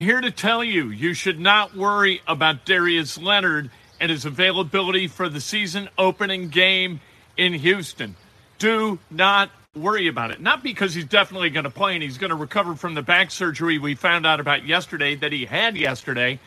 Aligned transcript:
Here 0.00 0.22
to 0.22 0.30
tell 0.30 0.64
you, 0.64 0.88
you 0.88 1.12
should 1.12 1.38
not 1.38 1.76
worry 1.76 2.22
about 2.26 2.64
Darius 2.64 3.18
Leonard 3.18 3.68
and 4.00 4.10
his 4.10 4.24
availability 4.24 5.08
for 5.08 5.28
the 5.28 5.42
season 5.42 5.90
opening 5.98 6.48
game 6.48 7.02
in 7.36 7.52
Houston. 7.52 8.16
Do 8.58 8.98
not 9.10 9.50
worry 9.74 10.08
about 10.08 10.30
it. 10.30 10.40
Not 10.40 10.62
because 10.62 10.94
he's 10.94 11.04
definitely 11.04 11.50
going 11.50 11.64
to 11.64 11.70
play 11.70 11.92
and 11.92 12.02
he's 12.02 12.16
going 12.16 12.30
to 12.30 12.36
recover 12.36 12.76
from 12.76 12.94
the 12.94 13.02
back 13.02 13.30
surgery 13.30 13.76
we 13.76 13.94
found 13.94 14.24
out 14.24 14.40
about 14.40 14.64
yesterday 14.64 15.16
that 15.16 15.32
he 15.32 15.44
had 15.44 15.76
yesterday, 15.76 16.40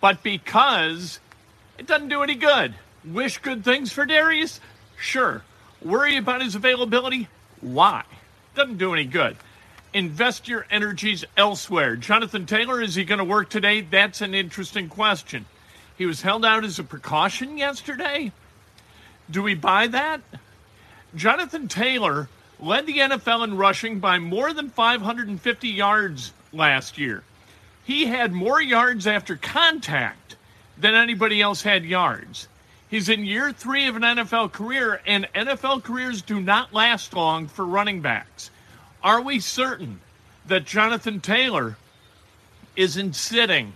but 0.00 0.24
because 0.24 1.20
it 1.78 1.86
doesn't 1.86 2.08
do 2.08 2.24
any 2.24 2.34
good. 2.34 2.74
Wish 3.04 3.38
good 3.38 3.62
things 3.64 3.92
for 3.92 4.06
Darius? 4.06 4.58
Sure. 4.98 5.44
Worry 5.84 6.16
about 6.16 6.42
his 6.42 6.56
availability? 6.56 7.28
Why? 7.60 8.02
Doesn't 8.56 8.78
do 8.78 8.92
any 8.92 9.04
good. 9.04 9.36
Invest 9.94 10.48
your 10.48 10.66
energies 10.70 11.24
elsewhere. 11.36 11.96
Jonathan 11.96 12.46
Taylor, 12.46 12.82
is 12.82 12.94
he 12.94 13.04
going 13.04 13.18
to 13.18 13.24
work 13.24 13.48
today? 13.48 13.80
That's 13.80 14.20
an 14.20 14.34
interesting 14.34 14.88
question. 14.88 15.46
He 15.96 16.06
was 16.06 16.22
held 16.22 16.44
out 16.44 16.64
as 16.64 16.78
a 16.78 16.84
precaution 16.84 17.58
yesterday. 17.58 18.32
Do 19.30 19.42
we 19.42 19.54
buy 19.54 19.86
that? 19.88 20.20
Jonathan 21.14 21.68
Taylor 21.68 22.28
led 22.60 22.86
the 22.86 22.98
NFL 22.98 23.44
in 23.44 23.56
rushing 23.56 23.98
by 23.98 24.18
more 24.18 24.52
than 24.52 24.68
550 24.70 25.68
yards 25.68 26.32
last 26.52 26.98
year. 26.98 27.22
He 27.84 28.06
had 28.06 28.32
more 28.32 28.60
yards 28.60 29.06
after 29.06 29.36
contact 29.36 30.36
than 30.76 30.94
anybody 30.94 31.40
else 31.40 31.62
had 31.62 31.84
yards. 31.84 32.48
He's 32.90 33.08
in 33.08 33.24
year 33.24 33.52
three 33.52 33.86
of 33.86 33.96
an 33.96 34.02
NFL 34.02 34.52
career, 34.52 35.00
and 35.06 35.28
NFL 35.34 35.82
careers 35.82 36.22
do 36.22 36.40
not 36.40 36.72
last 36.72 37.14
long 37.14 37.48
for 37.48 37.64
running 37.64 38.00
backs. 38.00 38.50
Are 39.02 39.20
we 39.20 39.40
certain 39.40 40.00
that 40.46 40.64
Jonathan 40.64 41.20
Taylor 41.20 41.76
isn't 42.74 43.14
sitting 43.14 43.72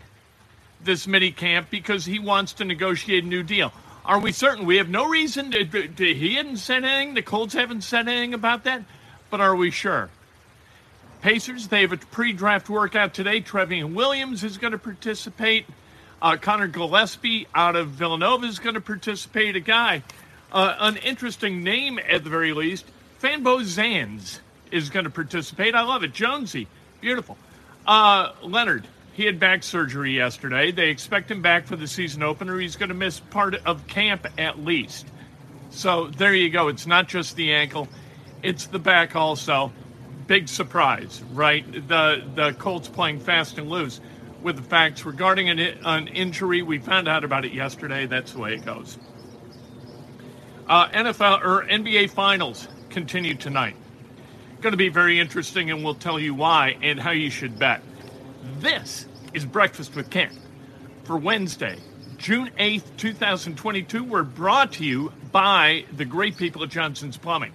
this 0.83 1.07
mini 1.07 1.31
camp 1.31 1.69
because 1.71 2.05
he 2.05 2.19
wants 2.19 2.55
to 2.55 2.65
negotiate 2.65 3.25
a 3.25 3.27
new 3.27 3.43
deal? 3.43 3.73
Are 4.05 4.19
we 4.19 4.33
certain? 4.33 4.67
We 4.67 4.79
have 4.79 4.89
no 4.89 5.09
reason 5.09 5.53
to, 5.53 5.65
to, 5.65 5.89
to- 5.89 6.15
he 6.15 6.35
hadn't 6.35 6.57
said 6.57 6.85
anything. 6.85 7.15
The 7.15 7.23
Colts 7.23 7.55
haven't 7.55 7.83
said 7.83 8.09
anything 8.09 8.35
about 8.35 8.65
that. 8.65 8.83
But 9.31 9.41
are 9.41 9.55
we 9.55 9.71
sure? 9.71 10.11
Pacers, 11.21 11.69
they 11.69 11.83
have 11.83 11.93
a 11.93 11.97
pre-draft 11.97 12.69
workout 12.69 13.15
today. 13.15 13.41
Trevion 13.41 13.95
Williams 13.95 14.43
is 14.43 14.59
going 14.59 14.73
to 14.73 14.79
participate. 14.79 15.67
Uh, 16.21 16.37
Connor 16.37 16.67
Gillespie 16.67 17.47
out 17.55 17.77
of 17.77 17.91
Villanova 17.91 18.47
is 18.47 18.59
going 18.59 18.75
to 18.75 18.81
participate. 18.81 19.55
A 19.55 19.61
guy, 19.61 20.03
uh, 20.51 20.75
an 20.81 20.97
interesting 20.97 21.63
name 21.63 22.01
at 22.11 22.25
the 22.25 22.31
very 22.31 22.53
least. 22.53 22.87
Fanbo 23.21 23.61
Zans 23.61 24.41
is 24.73 24.91
going 24.91 25.05
to 25.05 25.11
participate. 25.11 25.75
I 25.75 25.83
love 25.83 26.03
it. 26.03 26.13
Jonesy, 26.13 26.67
beautiful. 27.01 27.37
Uh, 27.87 28.33
Leonard, 28.43 28.87
he 29.13 29.25
had 29.27 29.39
back 29.39 29.63
surgery 29.63 30.13
yesterday. 30.13 30.73
They 30.73 30.89
expect 30.89 31.31
him 31.31 31.43
back 31.43 31.67
for 31.67 31.77
the 31.77 31.87
season 31.87 32.23
opener. 32.23 32.59
He's 32.59 32.77
going 32.77 32.89
to 32.89 32.95
miss 32.95 33.21
part 33.21 33.55
of 33.55 33.87
camp 33.87 34.27
at 34.39 34.59
least. 34.59 35.07
So 35.71 36.07
there 36.07 36.35
you 36.35 36.51
go. 36.51 36.69
It's 36.69 36.87
not 36.87 37.09
just 37.09 37.37
the 37.37 37.53
ankle, 37.53 37.89
it's 38.43 38.67
the 38.67 38.79
back 38.79 39.17
also. 39.17 39.73
Big 40.27 40.49
surprise, 40.49 41.23
right? 41.33 41.71
The 41.89 42.23
the 42.35 42.53
Colts 42.53 42.89
playing 42.89 43.21
fast 43.21 43.59
and 43.59 43.69
loose 43.69 44.01
with 44.41 44.57
the 44.57 44.63
facts 44.63 45.05
regarding 45.05 45.49
an, 45.49 45.59
an 45.59 46.09
injury. 46.09 46.63
We 46.63 46.79
found 46.79 47.09
out 47.09 47.25
about 47.25 47.45
it 47.45 47.53
yesterday. 47.53 48.07
That's 48.07 48.33
the 48.33 48.39
way 48.39 48.55
it 48.55 48.65
goes. 48.65 48.99
Uh, 50.69 50.89
NFL 50.89 51.45
or 51.45 51.67
NBA 51.67 52.11
Finals 52.11 52.69
continue 52.89 53.35
tonight. 53.35 53.77
Going 54.63 54.75
to 54.75 54.77
be 54.77 54.91
very 54.91 55.19
interesting, 55.19 55.73
and 55.73 55.83
we'll 55.83 55.97
tell 55.97 56.21
you 56.21 56.35
why 56.35 56.77
and 56.83 57.01
how 57.01 57.11
you 57.11 57.31
should 57.31 57.59
bet. 57.59 57.83
This 58.61 59.07
is 59.35 59.45
Breakfast 59.45 59.97
with 59.97 60.09
Kent 60.09 60.39
for 61.03 61.17
Wednesday, 61.17 61.79
June 62.17 62.49
8th, 62.61 62.97
2022. 62.97 64.05
We're 64.05 64.23
brought 64.23 64.75
to 64.75 64.85
you 64.85 65.13
by 65.33 65.85
the 65.97 66.05
great 66.05 66.37
people 66.37 66.63
at 66.63 66.69
Johnson's 66.69 67.17
Plumbing. 67.17 67.53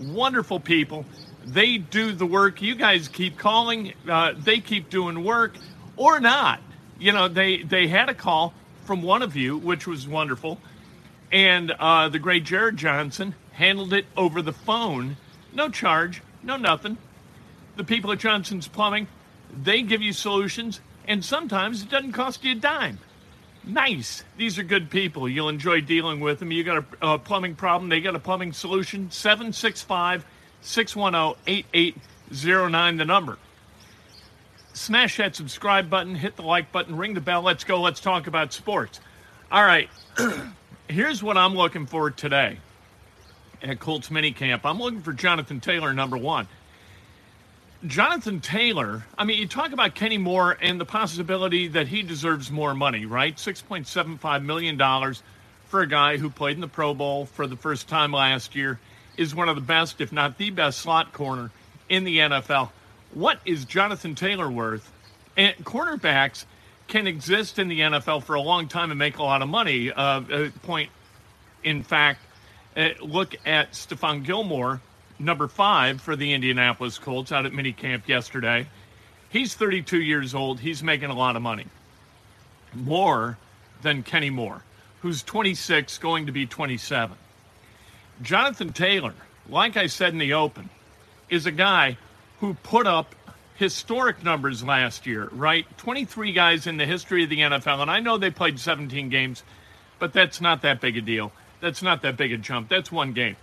Wonderful 0.00 0.58
people. 0.58 1.04
They 1.44 1.76
do 1.76 2.12
the 2.12 2.24
work. 2.24 2.62
You 2.62 2.76
guys 2.76 3.08
keep 3.08 3.36
calling. 3.36 3.92
Uh, 4.08 4.32
they 4.34 4.60
keep 4.60 4.88
doing 4.88 5.24
work 5.24 5.54
or 5.98 6.18
not. 6.18 6.60
You 6.98 7.12
know, 7.12 7.28
they, 7.28 7.62
they 7.62 7.88
had 7.88 8.08
a 8.08 8.14
call 8.14 8.54
from 8.86 9.02
one 9.02 9.20
of 9.20 9.36
you, 9.36 9.58
which 9.58 9.86
was 9.86 10.08
wonderful. 10.08 10.58
And 11.30 11.72
uh, 11.72 12.08
the 12.08 12.18
great 12.18 12.44
Jared 12.44 12.78
Johnson 12.78 13.34
handled 13.52 13.92
it 13.92 14.06
over 14.16 14.40
the 14.40 14.54
phone. 14.54 15.18
No 15.52 15.68
charge, 15.68 16.22
no 16.42 16.56
nothing. 16.56 16.98
The 17.76 17.84
people 17.84 18.10
at 18.12 18.18
Johnson's 18.18 18.68
Plumbing, 18.68 19.06
they 19.62 19.82
give 19.82 20.02
you 20.02 20.12
solutions, 20.12 20.80
and 21.06 21.24
sometimes 21.24 21.82
it 21.82 21.90
doesn't 21.90 22.12
cost 22.12 22.44
you 22.44 22.52
a 22.52 22.54
dime. 22.56 22.98
Nice. 23.64 24.24
These 24.36 24.58
are 24.58 24.62
good 24.62 24.90
people. 24.90 25.28
You'll 25.28 25.48
enjoy 25.48 25.80
dealing 25.82 26.20
with 26.20 26.38
them. 26.38 26.50
You 26.50 26.64
got 26.64 26.84
a, 27.02 27.14
a 27.14 27.18
plumbing 27.18 27.54
problem, 27.54 27.90
they 27.90 28.00
got 28.00 28.14
a 28.14 28.18
plumbing 28.18 28.52
solution. 28.52 29.10
765 29.10 30.24
610 30.62 31.64
8809, 31.74 32.96
the 32.96 33.04
number. 33.04 33.38
Smash 34.72 35.16
that 35.16 35.36
subscribe 35.36 35.90
button, 35.90 36.14
hit 36.14 36.36
the 36.36 36.42
like 36.42 36.72
button, 36.72 36.96
ring 36.96 37.14
the 37.14 37.20
bell. 37.20 37.42
Let's 37.42 37.64
go. 37.64 37.80
Let's 37.80 38.00
talk 38.00 38.26
about 38.26 38.52
sports. 38.52 39.00
All 39.50 39.62
right. 39.62 39.90
Here's 40.88 41.22
what 41.22 41.36
I'm 41.36 41.54
looking 41.54 41.86
for 41.86 42.10
today 42.10 42.58
at 43.62 43.80
Colts 43.80 44.08
minicamp. 44.08 44.60
I'm 44.64 44.78
looking 44.78 45.02
for 45.02 45.12
Jonathan 45.12 45.60
Taylor, 45.60 45.92
number 45.92 46.16
one. 46.16 46.48
Jonathan 47.86 48.40
Taylor, 48.40 49.04
I 49.16 49.24
mean, 49.24 49.38
you 49.38 49.46
talk 49.46 49.72
about 49.72 49.94
Kenny 49.94 50.18
Moore 50.18 50.56
and 50.60 50.80
the 50.80 50.84
possibility 50.84 51.68
that 51.68 51.86
he 51.86 52.02
deserves 52.02 52.50
more 52.50 52.74
money, 52.74 53.06
right? 53.06 53.36
$6.75 53.36 54.44
million 54.44 55.14
for 55.66 55.82
a 55.82 55.86
guy 55.86 56.16
who 56.16 56.28
played 56.28 56.56
in 56.56 56.60
the 56.60 56.68
Pro 56.68 56.92
Bowl 56.92 57.26
for 57.26 57.46
the 57.46 57.56
first 57.56 57.88
time 57.88 58.10
last 58.10 58.56
year, 58.56 58.80
is 59.16 59.34
one 59.34 59.48
of 59.48 59.54
the 59.54 59.62
best, 59.62 60.00
if 60.00 60.12
not 60.12 60.38
the 60.38 60.50
best, 60.50 60.78
slot 60.78 61.12
corner 61.12 61.50
in 61.88 62.04
the 62.04 62.18
NFL. 62.18 62.70
What 63.14 63.40
is 63.44 63.64
Jonathan 63.64 64.14
Taylor 64.14 64.50
worth? 64.50 64.90
And 65.36 65.54
cornerbacks 65.64 66.46
can 66.88 67.06
exist 67.06 67.58
in 67.58 67.68
the 67.68 67.80
NFL 67.80 68.24
for 68.24 68.34
a 68.34 68.40
long 68.40 68.66
time 68.66 68.90
and 68.90 68.98
make 68.98 69.18
a 69.18 69.22
lot 69.22 69.42
of 69.42 69.48
money. 69.48 69.92
Uh, 69.92 70.02
uh, 70.02 70.48
point, 70.62 70.90
in 71.62 71.82
fact, 71.82 72.20
Uh, 72.78 72.90
look 73.02 73.36
at 73.46 73.72
Stephon 73.72 74.24
Gilmore, 74.24 74.82
number 75.18 75.48
five 75.48 76.00
for 76.02 76.16
the 76.16 76.34
Indianapolis 76.34 76.98
Colts 76.98 77.32
out 77.32 77.46
at 77.46 77.52
minicamp 77.52 78.08
yesterday. 78.08 78.68
He's 79.30 79.54
32 79.54 80.00
years 80.00 80.34
old. 80.34 80.60
He's 80.60 80.82
making 80.82 81.10
a 81.10 81.16
lot 81.16 81.36
of 81.36 81.42
money. 81.42 81.66
more 82.74 83.38
than 83.82 84.02
Kenny 84.04 84.30
Moore, 84.30 84.64
who's 85.02 85.22
26, 85.24 85.98
going 85.98 86.26
to 86.26 86.32
be 86.32 86.46
27. 86.46 87.16
Jonathan 88.22 88.72
Taylor, 88.72 89.14
like 89.48 89.76
I 89.76 89.88
said 89.88 90.12
in 90.14 90.18
the 90.18 90.34
open, 90.34 90.70
is 91.30 91.46
a 91.46 91.52
guy 91.52 91.98
who 92.40 92.54
put 92.54 92.86
up 92.86 93.14
historic 93.56 94.24
numbers 94.24 94.64
last 94.64 95.06
year, 95.06 95.28
right? 95.32 95.66
23 95.78 96.32
guys 96.32 96.66
in 96.68 96.78
the 96.78 96.86
history 96.86 97.24
of 97.24 97.30
the 97.30 97.40
NFL, 97.40 97.80
and 97.82 97.90
I 97.90 98.00
know 98.00 98.18
they 98.18 98.30
played 98.30 98.60
17 98.60 99.10
games, 99.10 99.44
but 100.00 100.12
that's 100.14 100.40
not 100.40 100.62
that 100.62 100.80
big 100.80 100.96
a 100.98 101.02
deal. 101.02 101.32
That's 101.60 101.82
not 101.82 102.02
that 102.02 102.16
big 102.16 102.32
a 102.32 102.38
jump. 102.38 102.68
That's 102.68 102.92
one 102.92 103.12
game. 103.12 103.36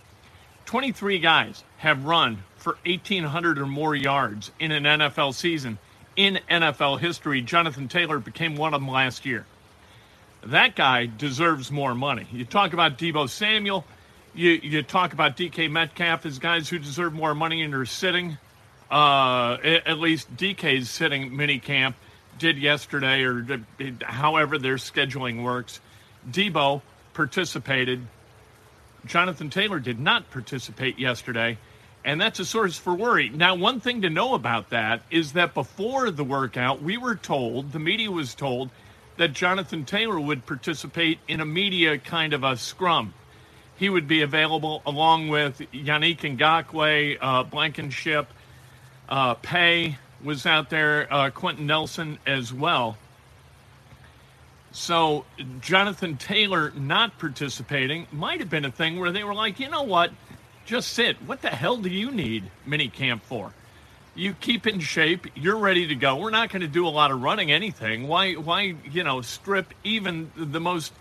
23 0.66 1.20
guys 1.20 1.64
have 1.78 2.06
run 2.06 2.44
for 2.58 2.78
1,800 2.86 3.60
or 3.60 3.66
more 3.66 3.96
yards 3.96 4.52
in 4.60 4.72
an 4.72 4.84
NFL 4.84 5.34
season. 5.34 5.78
In 6.16 6.40
NFL 6.50 7.00
history, 7.00 7.42
Jonathan 7.42 7.88
Taylor 7.88 8.20
became 8.20 8.56
one 8.56 8.74
of 8.74 8.82
them 8.82 8.90
last 8.90 9.26
year. 9.26 9.46
That 10.46 10.76
guy 10.76 11.08
deserves 11.08 11.72
more 11.72 11.94
money. 11.94 12.26
You 12.32 12.46
talk 12.46 12.74
about 12.74 12.98
Deebo 12.98 13.30
Samuel, 13.30 13.86
you, 14.34 14.52
you 14.52 14.84
talk 14.84 15.14
about 15.14 15.38
DK 15.38 15.70
Metcalf 15.70 16.26
as 16.26 16.40
guys 16.40 16.70
who 16.70 16.80
deserve 16.80 17.14
more 17.14 17.36
money 17.36 17.62
and 17.62 17.74
are 17.74 17.86
sitting. 17.86 18.38
Uh, 18.90 19.58
at 19.64 19.98
least 20.00 20.36
DK's 20.38 20.90
sitting 20.90 21.36
mini 21.36 21.60
camp 21.60 21.96
did 22.38 22.58
yesterday, 22.58 23.24
or 23.24 23.62
however 24.04 24.58
their 24.58 24.76
scheduling 24.76 25.44
works. 25.44 25.80
Deebo 26.30 26.82
participated. 27.16 28.06
Jonathan 29.08 29.50
Taylor 29.50 29.80
did 29.80 30.00
not 30.00 30.30
participate 30.30 31.00
yesterday, 31.00 31.58
and 32.04 32.22
that's 32.22 32.40
a 32.40 32.46
source 32.46 32.78
for 32.78 32.94
worry. 32.94 33.30
Now, 33.30 33.56
one 33.56 33.80
thing 33.80 34.04
to 34.04 34.10
know 34.12 34.36
about 34.36 34.70
that 34.70 35.02
is 35.10 35.34
that 35.34 35.56
before 35.56 36.12
the 36.12 36.24
workout, 36.24 36.84
we 36.84 36.98
were 36.98 37.16
told, 37.16 37.72
the 37.72 37.80
media 37.80 38.12
was 38.12 38.36
told, 38.36 38.70
that 39.18 39.34
Jonathan 39.34 39.86
Taylor 39.86 40.20
would 40.20 40.46
participate 40.46 41.20
in 41.28 41.42
a 41.42 41.46
media 41.46 41.98
kind 41.98 42.34
of 42.34 42.44
a 42.44 42.58
scrum. 42.58 43.14
He 43.78 43.90
would 43.90 44.08
be 44.08 44.22
available 44.22 44.82
along 44.86 45.30
with 45.30 45.60
Yannick 45.74 46.20
Ngakoue, 46.38 47.18
uh, 47.22 47.44
Blankenship, 47.44 48.28
uh, 49.10 49.36
Paye 49.36 49.98
was 50.24 50.46
out 50.46 50.70
there, 50.70 51.12
uh, 51.14 51.30
Quenton 51.30 51.68
Nelson 51.68 52.18
as 52.26 52.54
well. 52.54 52.98
So 54.76 55.24
Jonathan 55.62 56.18
Taylor 56.18 56.70
not 56.72 57.18
participating 57.18 58.08
might 58.12 58.42
have 58.42 58.50
been 58.50 58.66
a 58.66 58.72
thing 58.72 59.00
where 59.00 59.10
they 59.10 59.24
were 59.24 59.34
like, 59.34 59.58
you 59.58 59.70
know 59.70 59.84
what, 59.84 60.12
just 60.66 60.90
sit. 60.90 61.16
What 61.22 61.42
the 61.42 61.50
hell 61.50 61.78
do 61.78 61.88
you 61.88 62.12
need 62.12 62.52
mini 62.66 62.90
camp 62.90 63.24
for? 63.24 63.54
You 64.16 64.34
keep 64.34 64.68
in 64.68 64.82
shape. 64.82 65.28
You're 65.34 65.58
ready 65.58 65.88
to 65.88 65.96
go. 65.96 66.18
We're 66.18 66.30
not 66.30 66.50
going 66.50 66.62
to 66.62 66.68
do 66.68 66.86
a 66.86 66.90
lot 66.90 67.12
of 67.12 67.22
running 67.22 67.54
anything. 67.54 68.10
Why? 68.10 68.34
Why? 68.34 68.76
You 68.92 69.06
know, 69.06 69.22
strip 69.22 69.74
even 69.86 70.30
the 70.36 70.60
most 70.60 70.92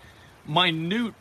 minute 0.47 1.13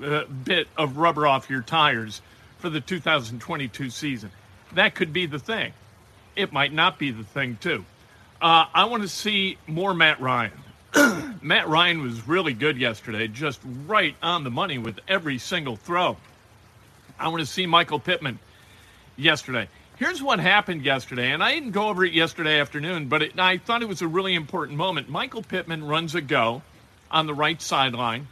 uh, 0.00 0.24
bit 0.26 0.68
of 0.76 0.98
rubber 0.98 1.26
off 1.26 1.50
your 1.50 1.62
tires 1.62 2.22
for 2.58 2.70
the 2.70 2.80
2022 2.80 3.90
season. 3.90 4.30
That 4.74 4.94
could 4.94 5.12
be 5.12 5.26
the 5.26 5.40
thing. 5.40 5.72
It 6.36 6.52
might 6.52 6.72
not 6.72 6.96
be 6.96 7.10
the 7.10 7.24
thing 7.24 7.58
too. 7.60 7.84
Uh, 8.40 8.66
I 8.72 8.84
want 8.84 9.02
to 9.02 9.08
see 9.08 9.58
more 9.66 9.94
Matt 9.94 10.20
Ryan. 10.20 10.52
Matt 11.42 11.68
Ryan 11.68 12.02
was 12.02 12.26
really 12.26 12.52
good 12.52 12.78
yesterday, 12.78 13.28
just 13.28 13.60
right 13.86 14.16
on 14.22 14.44
the 14.44 14.50
money 14.50 14.78
with 14.78 15.00
every 15.06 15.38
single 15.38 15.76
throw. 15.76 16.16
I 17.18 17.28
want 17.28 17.40
to 17.40 17.46
see 17.46 17.66
Michael 17.66 17.98
Pittman 17.98 18.38
yesterday. 19.16 19.68
Here's 19.96 20.22
what 20.22 20.38
happened 20.38 20.84
yesterday, 20.84 21.32
and 21.32 21.42
I 21.42 21.54
didn't 21.54 21.72
go 21.72 21.88
over 21.88 22.04
it 22.04 22.12
yesterday 22.12 22.60
afternoon, 22.60 23.08
but 23.08 23.22
it, 23.22 23.38
I 23.38 23.58
thought 23.58 23.82
it 23.82 23.88
was 23.88 24.00
a 24.00 24.08
really 24.08 24.34
important 24.34 24.78
moment. 24.78 25.08
Michael 25.08 25.42
Pittman 25.42 25.84
runs 25.84 26.14
a 26.14 26.20
go 26.20 26.62
on 27.10 27.26
the 27.26 27.34
right 27.34 27.60
sideline, 27.60 28.28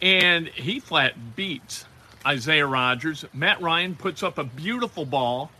and 0.00 0.48
he 0.48 0.78
flat 0.78 1.36
beats 1.36 1.84
Isaiah 2.24 2.66
Rodgers. 2.66 3.24
Matt 3.34 3.60
Ryan 3.60 3.96
puts 3.96 4.22
up 4.22 4.38
a 4.38 4.44
beautiful 4.44 5.04
ball 5.04 5.50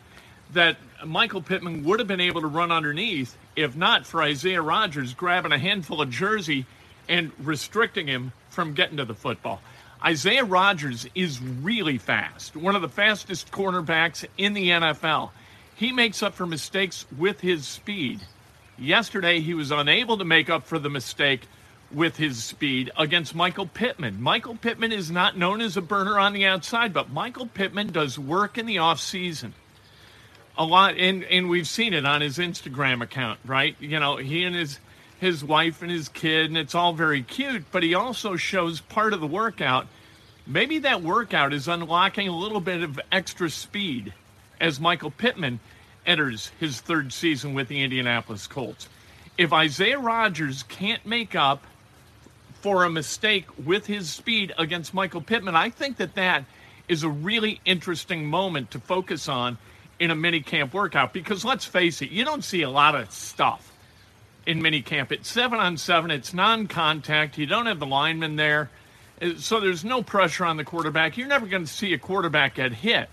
that 0.53 0.77
Michael 1.05 1.43
Pittman 1.43 1.85
would 1.85 2.01
have 2.01 2.09
been 2.09 2.21
able 2.21 2.41
to 2.41 2.47
run 2.47 2.73
underneath 2.73 3.37
if 3.55 3.77
not 3.77 4.07
for 4.07 4.23
Isaiah 4.23 4.63
Rodgers 4.63 5.15
grabbing 5.15 5.53
a 5.53 5.59
handful 5.59 6.01
of 6.01 6.11
jersey 6.11 6.67
and 7.09 7.33
restricting 7.39 8.07
him 8.07 8.33
from 8.51 8.75
getting 8.75 8.97
to 8.97 9.05
the 9.05 9.15
football. 9.15 9.61
Isaiah 10.05 10.45
Rodgers 10.45 11.07
is 11.15 11.41
really 11.41 11.99
fast, 11.99 12.57
one 12.57 12.77
of 12.77 12.83
the 12.83 12.89
fastest 12.89 13.51
cornerbacks 13.51 14.25
in 14.37 14.53
the 14.53 14.71
NFL. 14.71 15.31
He 15.75 15.93
makes 15.93 16.23
up 16.23 16.35
for 16.35 16.47
mistakes 16.47 17.07
with 17.17 17.41
his 17.41 17.67
speed. 17.67 18.21
Yesterday, 18.79 19.41
he 19.41 19.55
was 19.55 19.71
unable 19.71 20.19
to 20.19 20.25
make 20.25 20.51
up 20.51 20.67
for 20.67 20.79
the 20.79 20.91
mistake 20.91 21.43
with 21.93 22.17
his 22.17 22.43
speed 22.43 22.91
against 22.97 23.35
Michael 23.35 23.67
Pittman. 23.67 24.21
Michael 24.21 24.55
Pittman 24.57 24.93
is 24.93 25.11
not 25.11 25.37
known 25.39 25.61
as 25.61 25.77
a 25.77 25.83
burner 25.83 26.19
on 26.19 26.33
the 26.33 26.47
outside, 26.47 26.93
but 26.93 27.11
Michael 27.11 27.47
Pittman 27.47 27.89
does 27.89 28.19
work 28.19 28.59
in 28.59 28.67
the 28.67 28.77
offseason 28.77 29.53
a 30.59 30.65
lot 30.65 30.97
and 30.99 31.25
and 31.25 31.49
we've 31.49 31.69
seen 31.69 31.95
it 31.95 32.05
on 32.05 32.21
his 32.21 32.37
Instagram 32.39 33.01
account, 33.01 33.39
right? 33.47 33.77
You 33.81 34.01
know, 34.01 34.17
he 34.17 34.45
and 34.45 34.55
his 34.55 34.81
his 35.21 35.45
wife 35.45 35.81
and 35.81 35.91
his 35.91 36.09
kid 36.09 36.47
and 36.47 36.59
it's 36.59 36.75
all 36.75 36.93
very 36.93 37.23
cute, 37.23 37.65
but 37.71 37.83
he 37.83 37.95
also 37.95 38.37
shows 38.37 38.81
part 38.81 39.13
of 39.13 39.21
the 39.21 39.27
workout. 39.27 39.87
Maybe 40.47 40.81
that 40.81 41.03
workout 41.03 41.53
is 41.53 41.69
unlocking 41.69 42.29
a 42.29 42.37
little 42.37 42.61
bit 42.61 42.83
of 42.83 42.99
extra 43.13 43.49
speed 43.49 44.13
as 44.61 44.81
Michael 44.81 45.11
Pittman 45.11 45.61
enters 46.05 46.51
his 46.59 46.81
third 46.81 47.13
season 47.13 47.55
with 47.55 47.69
the 47.69 47.83
Indianapolis 47.83 48.47
Colts. 48.47 48.89
If 49.37 49.53
Isaiah 49.53 49.99
Rodgers 49.99 50.65
can't 50.65 51.05
make 51.07 51.37
up 51.37 51.63
for 52.63 52.83
a 52.83 52.91
mistake 52.91 53.47
with 53.65 53.87
his 53.87 54.11
speed 54.11 54.53
against 54.59 54.95
Michael 54.95 55.21
Pittman, 55.21 55.55
I 55.55 55.71
think 55.71 55.99
that 55.99 56.15
that 56.17 56.45
is 56.89 57.05
a 57.05 57.09
really 57.09 57.61
interesting 57.65 58.27
moment 58.27 58.73
to 58.73 58.81
focus 58.81 59.29
on 59.29 59.59
in 60.01 60.11
a 60.11 60.15
mini 60.15 60.41
camp 60.41 60.75
workout 60.75 61.13
because 61.13 61.45
let's 61.45 61.65
face 61.65 62.03
it, 62.03 62.11
you 62.11 62.25
don't 62.25 62.45
see 62.45 62.63
a 62.63 62.71
lot 62.71 62.95
of 62.95 63.11
stuff 63.11 63.73
in 64.47 64.63
mini 64.63 64.81
camp. 64.81 65.13
It's 65.13 65.31
seven 65.31 65.59
on 65.59 65.77
seven, 65.77 66.11
it's 66.11 66.33
non 66.33 66.67
contact, 66.67 67.39
you 67.39 67.47
don't 67.47 67.67
have 67.67 67.81
the 67.81 67.87
lineman 67.87 68.37
there, 68.37 68.71
so 69.37 69.61
there's 69.61 69.85
no 69.85 70.03
pressure 70.03 70.45
on 70.45 70.57
the 70.57 70.65
quarterback. 70.65 71.17
You're 71.17 71.29
never 71.29 71.47
going 71.47 71.65
to 71.65 71.73
see 71.73 71.93
a 71.93 71.99
quarterback 71.99 72.55
get 72.55 72.73
hit 72.73 73.09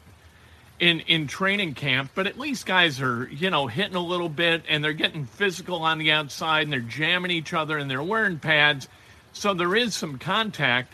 in 0.79 0.99
in 1.01 1.27
training 1.27 1.73
camp, 1.73 2.11
but 2.15 2.27
at 2.27 2.37
least 2.37 2.65
guys 2.65 3.01
are, 3.01 3.27
you 3.27 3.49
know, 3.49 3.67
hitting 3.67 3.95
a 3.95 3.99
little 3.99 4.29
bit 4.29 4.63
and 4.67 4.83
they're 4.83 4.93
getting 4.93 5.25
physical 5.25 5.81
on 5.81 5.97
the 5.97 6.11
outside 6.11 6.63
and 6.63 6.73
they're 6.73 6.79
jamming 6.81 7.31
each 7.31 7.53
other 7.53 7.77
and 7.77 7.89
they're 7.89 8.03
wearing 8.03 8.39
pads. 8.39 8.87
So 9.33 9.53
there 9.53 9.75
is 9.75 9.95
some 9.95 10.19
contact 10.19 10.93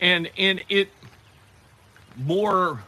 and 0.00 0.28
and 0.36 0.62
it 0.68 0.88
more 2.16 2.82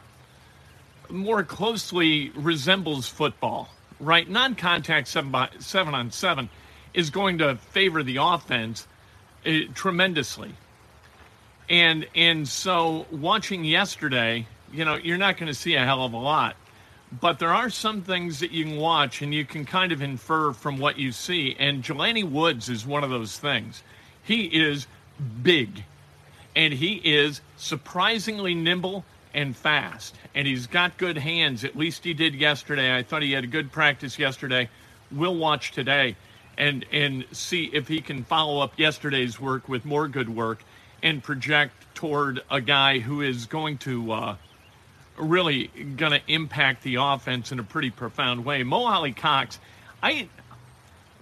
more 1.09 1.43
closely 1.43 2.31
resembles 2.35 3.07
football, 3.07 3.69
right? 3.99 4.29
Non 4.29 4.55
contact 4.55 5.07
seven, 5.07 5.31
by, 5.31 5.49
seven 5.59 5.93
on 5.93 6.11
seven 6.11 6.49
is 6.93 7.09
going 7.09 7.39
to 7.39 7.55
favor 7.55 8.03
the 8.03 8.17
offense 8.17 8.87
uh, 9.45 9.51
tremendously. 9.73 10.51
And 11.69 12.07
and 12.15 12.47
so 12.47 13.05
watching 13.11 13.63
yesterday, 13.63 14.47
you 14.71 14.85
know, 14.85 14.95
you're 14.95 15.17
not 15.17 15.37
going 15.37 15.47
to 15.47 15.53
see 15.53 15.75
a 15.75 15.83
hell 15.83 16.03
of 16.03 16.13
a 16.13 16.17
lot, 16.17 16.55
but 17.19 17.39
there 17.39 17.53
are 17.53 17.69
some 17.69 18.01
things 18.01 18.39
that 18.39 18.51
you 18.51 18.65
can 18.65 18.77
watch 18.77 19.21
and 19.21 19.33
you 19.33 19.45
can 19.45 19.65
kind 19.65 19.91
of 19.91 20.01
infer 20.01 20.53
from 20.53 20.77
what 20.77 20.99
you 20.99 21.11
see. 21.11 21.55
And 21.57 21.83
Jelani 21.83 22.23
Woods 22.23 22.69
is 22.69 22.85
one 22.85 23.03
of 23.03 23.09
those 23.09 23.37
things. 23.37 23.83
He 24.23 24.45
is 24.45 24.87
big, 25.41 25.83
and 26.55 26.73
he 26.73 26.95
is 27.03 27.41
surprisingly 27.57 28.53
nimble 28.53 29.03
and 29.35 29.55
fast. 29.55 30.15
And 30.33 30.47
he's 30.47 30.65
got 30.65 30.97
good 30.97 31.17
hands. 31.17 31.63
At 31.63 31.75
least 31.75 32.03
he 32.03 32.15
did 32.15 32.33
yesterday. 32.33 32.95
I 32.95 33.03
thought 33.03 33.21
he 33.21 33.33
had 33.33 33.43
a 33.43 33.47
good 33.47 33.71
practice 33.71 34.17
yesterday. 34.17 34.69
We'll 35.11 35.35
watch 35.35 35.71
today 35.71 36.15
and 36.57 36.85
and 36.91 37.25
see 37.31 37.65
if 37.65 37.87
he 37.87 38.01
can 38.01 38.23
follow 38.23 38.61
up 38.61 38.79
yesterday's 38.79 39.39
work 39.39 39.67
with 39.67 39.85
more 39.85 40.07
good 40.07 40.33
work 40.33 40.63
and 41.03 41.21
project 41.21 41.73
toward 41.93 42.41
a 42.49 42.61
guy 42.61 42.99
who 42.99 43.21
is 43.21 43.45
going 43.45 43.77
to 43.79 44.11
uh, 44.11 44.35
really 45.17 45.67
going 45.67 46.13
to 46.13 46.21
impact 46.27 46.83
the 46.83 46.95
offense 46.95 47.51
in 47.51 47.59
a 47.59 47.63
pretty 47.63 47.89
profound 47.89 48.45
way. 48.45 48.63
Mo 48.63 48.85
Alie-Cox, 48.85 49.59
I 50.01 50.29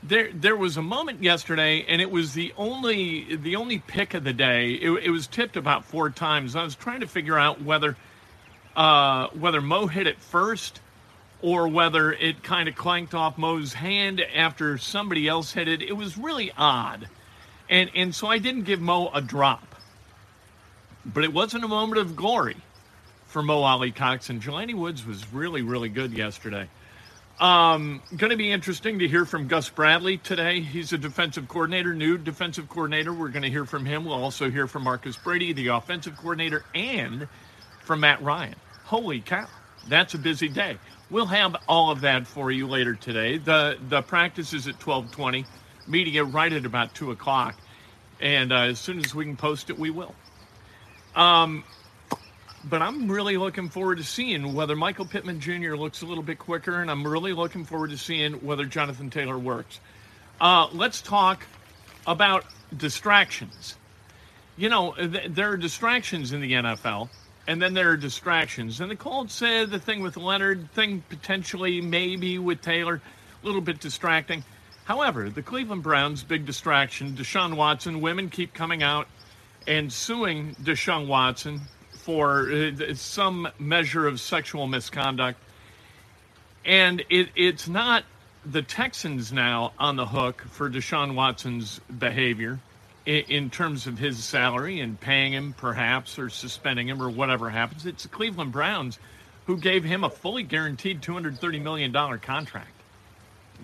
there 0.08 0.32
there 0.34 0.56
was 0.56 0.78
a 0.78 0.82
moment 0.82 1.24
yesterday, 1.24 1.86
and 1.88 2.02
it 2.02 2.12
was 2.12 2.34
the 2.34 2.54
only 2.58 3.36
the 3.38 3.56
only 3.56 3.80
pick 3.80 4.14
of 4.14 4.24
the 4.24 4.34
day. 4.34 4.74
It, 4.74 4.92
it 4.92 5.10
was 5.10 5.28
tipped 5.28 5.58
about 5.58 5.86
four 5.86 6.10
times. 6.10 6.56
I 6.56 6.64
was 6.64 6.76
trying 6.76 7.00
to 7.02 7.08
figure 7.08 7.38
out 7.38 7.62
whether 7.62 7.96
uh, 8.76 9.28
whether 9.30 9.62
Mo 9.62 9.88
hit 9.88 10.08
it 10.08 10.20
first 10.20 10.82
or 11.42 11.68
whether 11.68 12.12
it 12.12 12.44
kind 12.44 12.70
of 12.70 12.76
clanked 12.76 13.14
off 13.14 13.38
Mo's 13.38 13.74
hand 13.74 14.22
after 14.22 14.78
somebody 14.78 15.28
else 15.28 15.52
hit 15.52 15.68
it. 15.68 15.82
It 15.82 15.94
was 15.94 16.18
really 16.18 16.52
odd, 16.58 17.08
and 17.70 17.90
and 17.96 18.14
so 18.14 18.28
I 18.28 18.40
didn't 18.40 18.64
give 18.64 18.82
Mo 18.82 19.10
a 19.14 19.22
drop. 19.22 19.76
But 21.06 21.24
it 21.24 21.34
wasn't 21.34 21.66
a 21.66 21.68
moment 21.68 22.00
of 22.00 22.16
glory 22.16 22.56
for 23.28 23.42
Mo 23.42 23.62
Alie-Cox, 23.64 24.30
and 24.30 24.42
Jelani 24.42 24.76
Woods 24.76 25.06
was 25.06 25.32
really 25.34 25.62
really 25.62 25.90
good 25.90 26.12
yesterday. 26.14 26.68
Um, 27.40 28.02
going 28.16 28.30
to 28.30 28.38
be 28.38 28.52
interesting 28.52 29.00
to 29.00 29.08
hear 29.08 29.26
from 29.26 29.48
Gus 29.48 29.68
Bradley 29.68 30.18
today. 30.18 30.62
He's 30.62 30.94
a 30.94 30.98
defensive 30.98 31.48
coordinator, 31.48 31.94
new 31.94 32.18
defensive 32.18 32.70
coordinator. 32.70 33.12
We're 33.12 33.30
going 33.30 33.44
to 33.44 33.50
hear 33.50 33.66
from 33.66 33.86
him. 33.86 34.06
We'll 34.06 34.14
also 34.14 34.52
hear 34.52 34.68
from 34.68 34.84
Marcus 34.84 35.18
Brady, 35.18 35.52
the 35.52 35.68
offensive 35.70 36.16
coordinator, 36.16 36.64
and 36.76 37.28
from 37.82 38.02
Matt 38.02 38.22
Ryan. 38.22 38.56
Holy 38.86 39.20
cow, 39.20 39.48
that's 39.88 40.14
a 40.14 40.20
busy 40.20 40.48
day. 40.48 40.78
We'll 41.10 41.26
have 41.26 41.56
all 41.68 41.92
of 41.92 42.02
that 42.02 42.28
for 42.28 42.52
you 42.52 42.68
later 42.68 42.94
today. 42.96 43.38
The 43.40 43.78
the 43.90 44.02
practice 44.02 44.54
is 44.54 44.68
at 44.68 44.80
twelve 44.80 45.12
twenty. 45.12 45.46
Media 45.86 46.24
right 46.24 46.54
at 46.54 46.66
about 46.66 46.96
two 46.96 47.12
o'clock, 47.12 47.56
and 48.22 48.54
uh, 48.54 48.60
as 48.60 48.80
soon 48.80 49.00
as 49.00 49.14
we 49.14 49.26
can 49.26 49.36
post 49.36 49.70
it, 49.70 49.78
we 49.78 49.90
will. 49.90 50.16
Um, 51.14 51.66
but 52.64 52.82
I'm 52.82 53.12
really 53.12 53.38
looking 53.38 53.70
forward 53.70 53.98
to 53.98 54.04
seeing 54.04 54.54
whether 54.54 54.76
Michael 54.76 55.06
Pittman 55.06 55.40
Jr. 55.40 55.76
looks 55.76 56.02
a 56.02 56.06
little 56.06 56.24
bit 56.24 56.40
quicker, 56.40 56.82
and 56.82 56.90
I'm 56.90 57.06
really 57.06 57.34
looking 57.34 57.66
forward 57.66 57.90
to 57.90 57.98
seeing 57.98 58.34
whether 58.36 58.66
Jonathan 58.66 59.10
Taylor 59.10 59.38
works. 59.38 59.80
Uh, 60.40 60.68
let's 60.72 61.02
talk 61.02 61.46
about 62.08 62.46
distractions. 62.76 63.76
You 64.56 64.70
know, 64.70 64.94
th- 64.94 65.30
there 65.30 65.52
are 65.52 65.58
distractions 65.58 66.32
in 66.32 66.42
the 66.42 66.54
NFL, 66.54 67.10
and 67.48 67.62
then 67.62 67.74
there 67.74 67.90
are 67.90 67.98
distractions. 67.98 68.80
And 68.80 68.90
the 68.90 68.96
Colts 68.96 69.34
said 69.34 69.70
the 69.70 69.80
thing 69.80 70.02
with 70.02 70.16
Leonard, 70.16 70.72
thing 70.72 71.04
potentially 71.10 71.82
maybe 71.82 72.40
with 72.40 72.62
Taylor, 72.62 73.02
a 73.42 73.46
little 73.46 73.62
bit 73.62 73.80
distracting. 73.80 74.44
However, 74.86 75.30
the 75.30 75.42
Cleveland 75.42 75.84
Browns' 75.84 76.24
big 76.24 76.46
distraction, 76.46 77.16
Deshaun 77.16 77.56
Watson, 77.56 78.02
women 78.02 78.30
keep 78.30 78.54
coming 78.54 78.84
out 78.84 79.08
and 79.68 79.92
suing 79.92 80.56
Deshaun 80.62 81.08
Watson 81.08 81.62
for 82.04 82.52
uh, 82.52 82.94
some 82.96 83.48
measure 83.60 84.06
of 84.08 84.20
sexual 84.20 84.68
misconduct. 84.68 85.40
And 86.66 87.04
it, 87.10 87.30
it's 87.36 87.70
not 87.70 88.04
the 88.46 88.62
Texans 88.62 89.32
now 89.32 89.72
on 89.80 89.96
the 89.96 90.06
hook 90.06 90.42
for 90.50 90.70
Deshaun 90.70 91.16
Watson's 91.16 91.80
behavior 91.98 92.60
in, 93.06 93.24
in, 93.30 93.50
terms 93.50 93.88
of 93.88 93.98
his 93.98 94.22
salary 94.22 94.82
and 94.82 95.00
paying 95.00 95.32
him 95.32 95.54
perhaps 95.58 96.20
or 96.20 96.30
suspending 96.30 96.90
him 96.90 97.02
or 97.02 97.10
whatever 97.10 97.50
happens. 97.50 97.86
It's 97.86 98.04
the 98.04 98.10
Cleveland 98.10 98.52
Browns 98.52 99.00
who 99.46 99.58
gave 99.58 99.86
him 99.86 100.04
a 100.04 100.10
fully 100.10 100.44
guaranteed 100.44 101.02
$230 101.02 101.62
million 101.62 101.94
contract. 102.20 102.72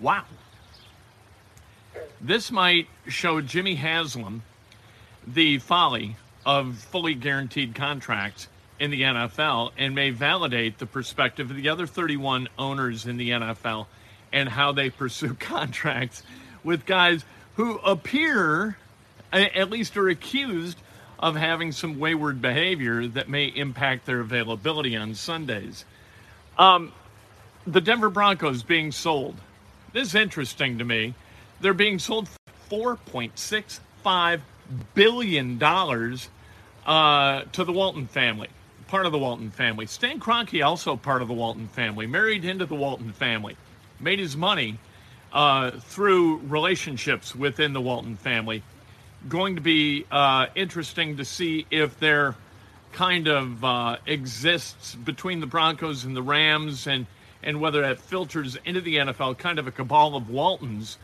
Wow. 0.00 0.24
This 2.22 2.50
might 2.50 2.86
show 3.06 3.42
Jimmy 3.42 3.74
Haslam 3.74 4.42
the 5.26 5.58
folly 5.58 6.16
of 6.44 6.76
fully 6.76 7.14
guaranteed 7.14 7.74
contracts 7.74 8.48
in 8.78 8.90
the 8.90 9.02
NFL 9.02 9.72
and 9.76 9.94
may 9.94 10.10
validate 10.10 10.78
the 10.78 10.86
perspective 10.86 11.50
of 11.50 11.56
the 11.56 11.68
other 11.68 11.86
31 11.86 12.48
owners 12.58 13.06
in 13.06 13.18
the 13.18 13.30
NFL 13.30 13.86
and 14.32 14.48
how 14.48 14.72
they 14.72 14.90
pursue 14.90 15.34
contracts 15.38 16.22
with 16.64 16.86
guys 16.86 17.24
who 17.56 17.76
appear, 17.78 18.76
at 19.32 19.70
least 19.70 19.96
are 19.96 20.08
accused, 20.08 20.78
of 21.18 21.36
having 21.36 21.70
some 21.70 21.98
wayward 21.98 22.40
behavior 22.40 23.06
that 23.06 23.28
may 23.28 23.44
impact 23.44 24.06
their 24.06 24.20
availability 24.20 24.96
on 24.96 25.14
Sundays. 25.14 25.84
Um, 26.58 26.92
the 27.66 27.82
Denver 27.82 28.08
Broncos 28.08 28.62
being 28.62 28.90
sold. 28.90 29.36
This 29.92 30.08
is 30.08 30.14
interesting 30.14 30.78
to 30.78 30.84
me. 30.84 31.14
They're 31.60 31.74
being 31.74 31.98
sold 31.98 32.28
for 32.70 32.96
$4.65 32.96 34.40
billion 34.94 35.62
uh, 35.62 37.42
to 37.52 37.64
the 37.64 37.72
Walton 37.72 38.06
family, 38.06 38.48
part 38.88 39.06
of 39.06 39.12
the 39.12 39.18
Walton 39.18 39.50
family. 39.50 39.86
Stan 39.86 40.20
Kroenke, 40.20 40.64
also 40.64 40.96
part 40.96 41.22
of 41.22 41.28
the 41.28 41.34
Walton 41.34 41.68
family, 41.68 42.06
married 42.06 42.44
into 42.44 42.66
the 42.66 42.74
Walton 42.74 43.12
family, 43.12 43.56
made 43.98 44.18
his 44.18 44.36
money 44.36 44.78
uh, 45.32 45.70
through 45.70 46.38
relationships 46.38 47.34
within 47.34 47.72
the 47.72 47.80
Walton 47.80 48.16
family. 48.16 48.62
Going 49.28 49.56
to 49.56 49.60
be 49.60 50.06
uh, 50.10 50.46
interesting 50.54 51.18
to 51.18 51.24
see 51.24 51.66
if 51.70 51.98
there 52.00 52.34
kind 52.92 53.28
of 53.28 53.64
uh, 53.64 53.96
exists 54.06 54.94
between 54.94 55.40
the 55.40 55.46
Broncos 55.46 56.04
and 56.04 56.16
the 56.16 56.22
Rams 56.22 56.86
and, 56.86 57.06
and 57.42 57.60
whether 57.60 57.82
that 57.82 58.00
filters 58.00 58.56
into 58.64 58.80
the 58.80 58.96
NFL, 58.96 59.38
kind 59.38 59.58
of 59.58 59.66
a 59.66 59.70
cabal 59.70 60.16
of 60.16 60.28
Waltons 60.28 60.98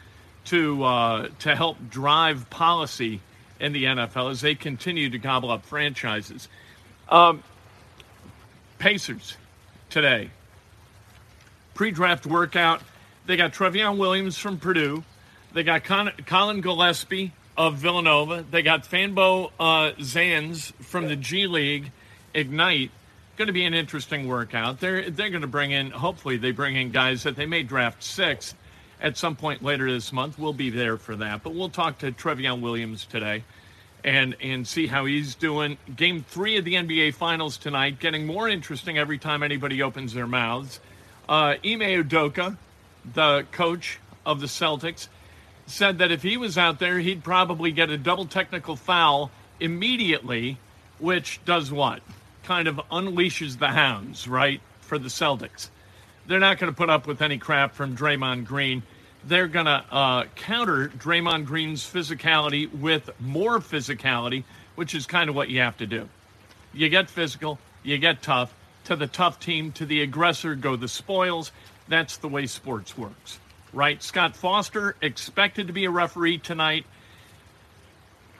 to, 0.47 0.83
uh, 0.83 1.29
to 1.41 1.55
help 1.55 1.77
drive 1.91 2.49
policy 2.51 3.21
in 3.61 3.73
the 3.73 3.85
NFL 3.85 4.31
as 4.31 4.41
they 4.41 4.55
continue 4.55 5.11
to 5.11 5.19
gobble 5.19 5.51
up 5.51 5.65
franchises. 5.65 6.49
Um, 7.09 7.43
Pacers 8.79 9.37
today. 9.91 10.31
Pre 11.75 11.91
draft 11.91 12.27
workout. 12.27 12.83
They 13.27 13.37
got 13.37 13.53
Trevion 13.53 13.99
Williams 13.99 14.39
from 14.39 14.59
Purdue. 14.59 15.05
They 15.53 15.63
got 15.63 15.85
Con- 15.85 16.13
Collin 16.27 16.61
Gillespie 16.61 17.33
of 17.57 17.77
Villanova. 17.77 18.45
They 18.49 18.63
got 18.63 18.85
Fanbo 18.85 19.51
uh, 19.59 19.93
Zans 19.99 20.73
from 20.75 21.09
the 21.09 21.17
G 21.17 21.47
League 21.47 21.93
Ignite. 22.35 22.91
Going 23.37 23.47
to 23.47 23.53
be 23.53 23.65
an 23.65 23.75
interesting 23.75 24.29
workout. 24.29 24.81
They're 24.81 25.11
they're 25.11 25.31
going 25.31 25.43
to 25.43 25.49
bring 25.49 25.71
in. 25.71 25.91
Hopefully, 25.91 26.37
they 26.37 26.53
bring 26.53 26.77
in 26.77 26.91
guys 26.91 27.23
that 27.25 27.37
they 27.37 27.47
may 27.47 27.63
draft 27.63 28.03
six 28.03 28.55
at 29.01 29.17
some 29.17 29.37
point 29.37 29.63
later 29.63 29.91
this 29.91 30.13
month. 30.13 30.39
We'll 30.39 30.53
be 30.53 30.71
there 30.71 30.97
for 30.97 31.17
that. 31.17 31.43
But 31.43 31.55
we'll 31.55 31.69
talk 31.69 31.99
to 31.99 32.13
Trevion 32.13 32.61
Williams 32.61 33.05
today 33.05 33.45
and 34.05 34.37
and 34.41 34.67
see 34.67 34.87
how 34.87 35.05
he's 35.05 35.35
doing. 35.35 35.77
Game 35.95 36.25
three 36.27 36.57
of 36.57 36.65
the 36.65 36.75
NBA 36.75 37.15
Finals 37.15 37.59
tonight, 37.59 37.99
getting 37.99 38.27
more 38.27 38.49
interesting 38.49 38.99
every 38.99 39.19
time 39.19 39.43
anybody 39.43 39.83
opens 39.83 40.15
their 40.15 40.27
mouths. 40.27 40.81
Uh, 41.29 41.57
Ime 41.65 42.05
Udoka, 42.05 42.57
the 43.15 43.45
coach 43.51 43.99
of 44.25 44.41
the 44.41 44.47
Celtics, 44.47 45.09
said 45.67 45.99
that 45.99 46.13
if 46.13 46.23
he 46.23 46.37
was 46.37 46.57
out 46.57 46.79
there, 46.79 47.01
he'd 47.01 47.25
probably 47.25 47.73
get 47.73 47.91
a 47.91 47.99
double 47.99 48.27
technical 48.27 48.77
foul 48.77 49.31
immediately, 49.59 50.59
which 50.99 51.41
does 51.45 51.73
what? 51.73 52.01
Kind 52.45 52.69
of 52.69 52.77
unleashes 52.93 53.59
the 53.59 53.69
hounds, 53.69 54.29
right, 54.29 54.61
for 54.81 54.99
the 54.99 55.09
Celtics. 55.09 55.69
They're 56.27 56.41
not 56.41 56.59
going 56.59 56.73
to 56.73 56.77
put 56.77 56.91
up 56.91 57.07
with 57.07 57.23
any 57.23 57.39
crap 57.39 57.75
from 57.75 57.97
Draymond 57.97 58.45
Green 58.45 58.83
they're 59.27 59.49
going 59.49 59.67
to 59.67 59.85
uh, 59.91 60.25
counter 60.37 60.89
Draymond 60.89 61.47
Green's 61.47 61.83
physicality 61.83 62.73
with 62.73 63.11
more 63.21 63.59
physicality, 63.59 64.45
which 64.77 64.95
is 64.95 65.07
kind 65.07 65.29
of 65.29 65.35
what 65.35 65.49
you 65.49 65.61
have 65.61 65.77
to 65.79 65.87
do. 65.87 66.09
You 66.73 66.89
get 66.89 67.11
physical, 67.11 67.59
you 67.83 67.99
get 67.99 68.23
tough. 68.23 68.55
To 68.85 68.95
the 68.95 69.09
tough 69.09 69.41
team, 69.41 69.73
to 69.73 69.85
the 69.85 70.03
aggressor, 70.03 70.55
go 70.55 70.77
the 70.77 70.87
spoils. 70.87 71.51
That's 71.89 72.19
the 72.19 72.29
way 72.29 72.47
sports 72.47 72.97
works, 72.97 73.41
right? 73.73 74.01
Scott 74.01 74.37
Foster 74.37 74.95
expected 75.03 75.67
to 75.67 75.73
be 75.73 75.87
a 75.87 75.91
referee 75.91 76.39
tonight. 76.39 76.87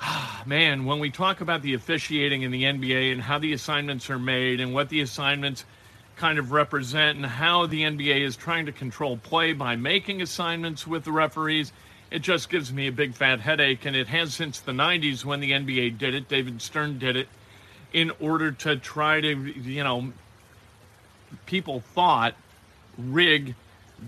Man, 0.47 0.85
when 0.85 1.01
we 1.01 1.11
talk 1.11 1.41
about 1.41 1.63
the 1.63 1.75
officiating 1.75 2.43
in 2.43 2.53
the 2.53 2.63
NBA 2.63 3.11
and 3.11 3.21
how 3.21 3.41
the 3.41 3.55
assignments 3.55 4.09
are 4.09 4.21
made 4.21 4.61
and 4.61 4.73
what 4.73 4.89
the 4.89 5.01
assignments– 5.01 5.65
kind 6.17 6.39
of 6.39 6.51
represent 6.51 7.17
and 7.17 7.27
how 7.27 7.67
the 7.67 7.83
NBA 7.83 8.21
is 8.21 8.37
trying 8.37 8.67
to 8.67 8.73
control 8.73 9.17
play 9.17 9.53
by 9.53 9.77
making 9.77 10.23
assignments 10.23 10.87
with 10.87 11.05
the 11.05 11.13
referees. 11.13 11.73
It 12.11 12.21
just 12.21 12.49
gives 12.49 12.73
me 12.73 12.87
a 12.87 12.93
big 12.93 13.15
fat 13.15 13.41
headache, 13.41 13.85
and 13.85 13.95
it 13.95 14.09
has 14.09 14.35
since 14.35 14.61
the 14.61 14.73
90s 14.73 15.25
when 15.25 15.41
the 15.41 15.53
NBA 15.53 15.99
did 15.99 16.15
it. 16.15 16.29
David 16.29 16.63
Stern 16.63 16.99
did 16.99 17.17
it 17.17 17.29
in 17.93 18.13
order 18.21 18.53
to 18.53 18.77
try 18.77 19.21
to, 19.21 19.29
you 19.29 19.85
know, 19.85 20.13
people 21.45 21.81
thought 21.81 22.35
rig 22.97 23.55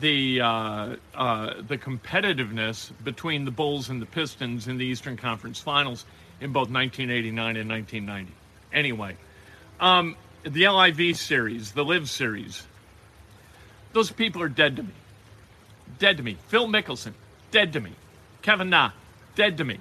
the 0.01 0.41
uh, 0.41 0.97
uh, 1.15 1.55
the 1.67 1.79
competitiveness 1.79 2.91
between 3.03 3.45
the 3.45 3.51
Bulls 3.51 3.89
and 3.89 4.03
the 4.03 4.07
Pistons 4.07 4.69
in 4.69 4.77
the 4.77 4.85
Eastern 4.85 5.17
Conference 5.17 5.61
Finals 5.61 6.05
in 6.41 6.53
both 6.53 6.71
1989 6.71 7.57
and 7.57 7.69
1990. 7.69 8.33
Anyway, 8.73 9.17
um, 9.81 10.17
the 10.53 10.69
LIV 10.69 11.17
series, 11.17 11.73
the 11.73 11.85
Live 11.85 12.09
series, 12.09 12.67
those 13.93 14.11
people 14.11 14.43
are 14.43 14.49
dead 14.49 14.77
to 14.77 14.83
me. 14.83 14.93
Dead 15.99 16.17
to 16.19 16.23
me. 16.23 16.37
Phil 16.49 16.67
Mickelson, 16.67 17.13
dead 17.51 17.73
to 17.73 17.81
me. 17.81 17.93
Kevin 18.43 18.71
Na, 18.71 18.91
dead 19.35 19.59
to 19.59 19.65
me. 19.65 19.79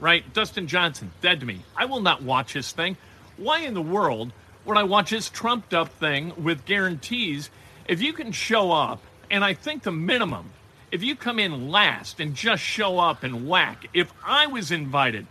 Right? 0.00 0.32
Dustin 0.32 0.66
Johnson, 0.66 1.10
dead 1.20 1.40
to 1.40 1.46
me. 1.46 1.62
I 1.76 1.86
will 1.86 2.00
not 2.00 2.22
watch 2.22 2.52
this 2.52 2.72
thing. 2.72 2.96
Why 3.36 3.60
in 3.60 3.74
the 3.74 3.82
world 3.82 4.32
would 4.64 4.76
I 4.76 4.82
watch 4.84 5.10
this 5.10 5.28
trumped 5.28 5.74
up 5.74 5.88
thing 5.88 6.32
with 6.42 6.64
guarantees 6.64 7.50
if 7.86 8.02
you 8.02 8.12
can 8.12 8.32
show 8.32 8.70
up? 8.70 9.00
And 9.30 9.44
I 9.44 9.54
think 9.54 9.82
the 9.82 9.92
minimum, 9.92 10.50
if 10.90 11.02
you 11.02 11.16
come 11.16 11.38
in 11.38 11.70
last 11.70 12.20
and 12.20 12.34
just 12.34 12.62
show 12.62 12.98
up 12.98 13.24
and 13.24 13.48
whack, 13.48 13.86
if 13.92 14.12
I 14.24 14.46
was 14.46 14.70
invited, 14.70 15.26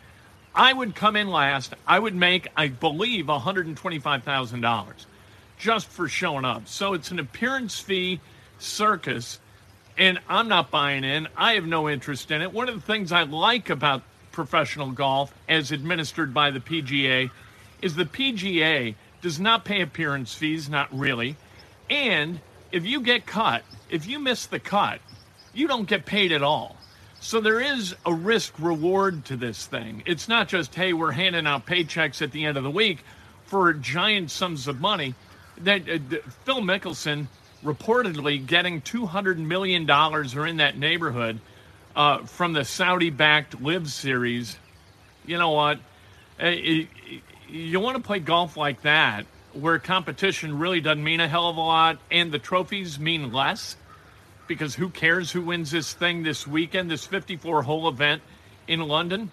I 0.57 0.73
would 0.73 0.95
come 0.95 1.15
in 1.15 1.29
last. 1.29 1.73
I 1.85 1.99
would 1.99 2.15
make, 2.15 2.47
I 2.57 2.67
believe, 2.67 3.27
$125,000 3.27 4.85
just 5.59 5.87
for 5.87 6.09
showing 6.09 6.45
up. 6.45 6.67
So 6.67 6.93
it's 6.93 7.11
an 7.11 7.19
appearance 7.19 7.79
fee 7.79 8.19
circus, 8.59 9.39
and 9.97 10.19
I'm 10.27 10.47
not 10.47 10.71
buying 10.71 11.03
in. 11.03 11.27
I 11.37 11.53
have 11.53 11.65
no 11.65 11.87
interest 11.87 12.31
in 12.31 12.41
it. 12.41 12.51
One 12.51 12.67
of 12.67 12.75
the 12.75 12.81
things 12.81 13.11
I 13.11 13.23
like 13.23 13.69
about 13.69 14.01
professional 14.31 14.91
golf, 14.91 15.33
as 15.47 15.71
administered 15.71 16.33
by 16.33 16.51
the 16.51 16.59
PGA, 16.59 17.29
is 17.81 17.95
the 17.95 18.05
PGA 18.05 18.95
does 19.21 19.39
not 19.39 19.63
pay 19.63 19.81
appearance 19.81 20.33
fees, 20.33 20.69
not 20.69 20.89
really. 20.91 21.37
And 21.89 22.39
if 22.71 22.85
you 22.85 23.01
get 23.01 23.25
cut 23.25 23.63
if 23.89 24.07
you 24.07 24.19
miss 24.19 24.45
the 24.45 24.59
cut, 24.59 24.99
you 25.53 25.67
don't 25.67 25.87
get 25.87 26.05
paid 26.05 26.31
at 26.31 26.43
all. 26.43 26.76
So 27.27 27.41
there 27.41 27.59
is 27.59 27.93
a 28.05 28.13
risk 28.13 28.53
reward 28.57 29.25
to 29.25 29.35
this 29.35 29.65
thing. 29.65 30.01
It's 30.05 30.29
not 30.29 30.47
just, 30.47 30.73
hey, 30.73 30.93
we're 30.93 31.11
handing 31.11 31.45
out 31.45 31.65
paychecks 31.65 32.21
at 32.21 32.31
the 32.31 32.45
end 32.45 32.55
of 32.55 32.63
the 32.63 32.71
week 32.71 32.99
for 33.47 33.73
giant 33.73 34.31
sums 34.31 34.65
of 34.69 34.79
money. 34.79 35.13
That 35.57 35.89
uh, 35.89 35.99
Phil 36.45 36.61
Mickelson 36.61 37.27
reportedly 37.65 38.47
getting 38.47 38.79
$200 38.79 39.39
million 39.39 39.91
or 39.91 40.47
in 40.47 40.55
that 40.55 40.77
neighborhood 40.77 41.41
uh, 41.97 42.19
from 42.19 42.53
the 42.53 42.63
Saudi 42.63 43.09
backed 43.09 43.61
LIV 43.61 43.89
series. 43.89 44.57
You 45.25 45.37
know 45.37 45.51
what? 45.51 45.79
Uh, 46.41 46.51
you 47.49 47.79
want 47.81 47.97
to 47.97 48.03
play 48.03 48.19
golf 48.19 48.55
like 48.55 48.83
that 48.83 49.25
where 49.51 49.79
competition 49.79 50.57
really 50.57 50.79
doesn't 50.79 51.03
mean 51.03 51.19
a 51.19 51.27
hell 51.27 51.49
of 51.49 51.57
a 51.57 51.59
lot 51.59 51.99
and 52.09 52.31
the 52.31 52.39
trophies 52.39 52.97
mean 52.97 53.33
less 53.33 53.75
because 54.47 54.75
who 54.75 54.89
cares 54.89 55.31
who 55.31 55.41
wins 55.41 55.71
this 55.71 55.93
thing 55.93 56.23
this 56.23 56.47
weekend, 56.47 56.89
this 56.89 57.05
54 57.05 57.63
hole 57.63 57.87
event 57.87 58.21
in 58.67 58.79
London? 58.81 59.31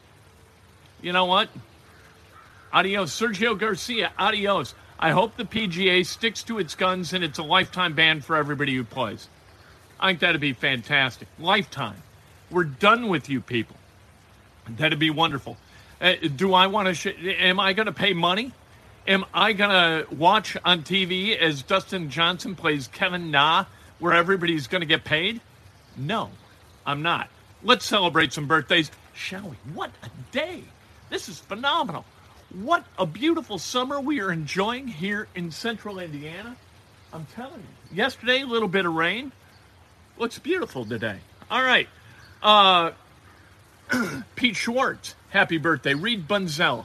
You 1.00 1.12
know 1.12 1.26
what? 1.26 1.49
Adios. 2.73 3.18
Sergio 3.18 3.59
Garcia, 3.59 4.12
adios. 4.18 4.75
I 4.99 5.11
hope 5.11 5.37
the 5.37 5.44
PGA 5.44 6.04
sticks 6.06 6.42
to 6.44 6.59
its 6.59 6.75
guns 6.75 7.12
and 7.12 7.23
it's 7.23 7.38
a 7.38 7.42
lifetime 7.42 7.94
ban 7.94 8.21
for 8.21 8.37
everybody 8.37 8.75
who 8.75 8.85
plays. 8.85 9.28
I 10.00 10.09
think 10.09 10.21
that'd 10.21 10.40
be 10.40 10.52
fantastic. 10.52 11.28
Lifetime. 11.38 12.02
We're 12.50 12.64
done 12.64 13.09
with 13.09 13.28
you 13.28 13.40
people. 13.40 13.76
That'd 14.68 14.99
be 14.99 15.11
wonderful. 15.11 15.56
Uh, 16.00 16.14
do 16.35 16.54
I 16.54 16.66
want 16.66 16.88
to? 16.88 16.94
Sh- 16.94 17.14
am 17.38 17.61
I 17.61 17.73
going 17.73 17.87
to 17.87 17.92
pay 17.92 18.12
money? 18.12 18.52
Am 19.06 19.25
I 19.35 19.52
going 19.52 19.71
to 19.71 20.14
watch 20.14 20.56
on 20.64 20.83
TV 20.83 21.37
as 21.37 21.62
Dustin 21.62 22.11
Johnson 22.11 22.54
plays 22.54 22.88
Kevin 22.88 23.30
Na 23.30 23.66
where 24.04 24.12
everybody's 24.12 24.66
going 24.66 24.82
to 24.82 24.87
get 24.87 25.02
paid? 25.02 25.40
No, 25.96 26.28
I'm 26.84 27.00
not. 27.00 27.30
Let's 27.62 27.87
celebrate 27.87 28.34
some 28.34 28.46
birthdays, 28.46 28.90
shall 29.14 29.49
we? 29.49 29.56
What 29.73 29.92
a 30.02 30.11
day! 30.30 30.62
This 31.08 31.30
is 31.30 31.38
phenomenal. 31.38 32.04
What 32.52 32.84
a 32.99 33.06
beautiful 33.06 33.56
summer 33.58 33.99
we 33.99 34.20
are 34.20 34.30
enjoying 34.30 34.88
here 34.88 35.26
in 35.34 35.50
central 35.50 35.99
Indiana. 35.99 36.54
I'm 37.14 37.25
telling 37.34 37.61
you. 37.61 37.96
Yesterday, 37.96 38.42
a 38.42 38.46
little 38.46 38.68
bit 38.68 38.84
of 38.84 38.92
rain. 38.92 39.32
Looks 40.18 40.38
beautiful 40.38 40.84
today. 40.84 41.16
All 41.50 41.62
right. 41.62 41.88
Uh, 42.42 42.90
Pete 44.37 44.56
Schwartz, 44.56 45.14
happy 45.30 45.56
birthday. 45.56 45.94
Reed 45.94 46.28
Bunzel. 46.28 46.84